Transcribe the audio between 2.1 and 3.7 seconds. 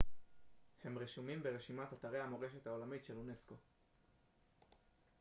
המורשת העולמית של אונסק ו